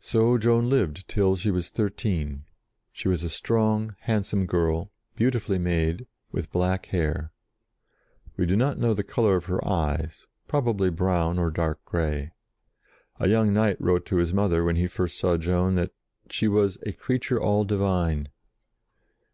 [0.00, 2.44] So Joan lived till she was thirteen.
[2.90, 7.32] She was a strong, handsome girl, beautifully made, with black hair.
[8.38, 12.32] We do not know the colour of her eyes, probably brown or dark grey.
[13.20, 15.92] A young knight wrote to his mother, when he first saw Joan, that
[16.30, 18.30] she was "a creature all divine."